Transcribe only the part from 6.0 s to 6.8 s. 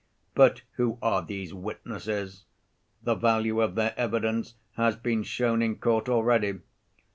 already.